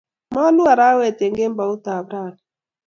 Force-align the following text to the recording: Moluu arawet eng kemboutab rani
Moluu 0.33 0.67
arawet 0.71 1.19
eng 1.25 1.35
kemboutab 1.39 2.05
rani 2.13 2.41